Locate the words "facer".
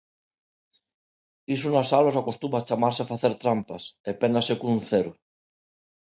3.11-3.33